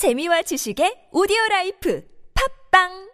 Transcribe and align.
재미와 0.00 0.40
지식의 0.48 1.12
오디오 1.12 1.36
라이프 1.50 2.00
팝빵! 2.72 3.10